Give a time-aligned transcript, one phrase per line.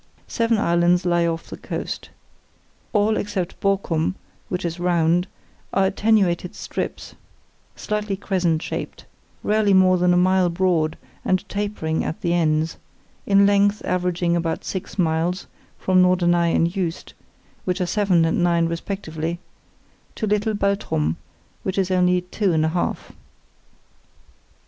[0.27, 2.09] Seven islands lie off the coast.
[2.91, 4.15] All, except Borkum,
[4.49, 5.27] which is round,
[5.73, 7.13] are attenuated strips,
[7.75, 9.05] slightly crescent shaped,
[9.43, 12.77] rarely more than a mile broad, and tapering at the ends;
[13.27, 15.45] in length averaging about six miles,
[15.77, 17.13] from Norderney and Juist,
[17.65, 19.37] which are seven and nine respectively,
[20.15, 21.17] to little Baltrum,
[21.61, 23.11] which is only two and a half.